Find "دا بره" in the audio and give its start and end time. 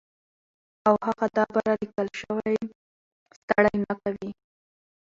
1.37-1.73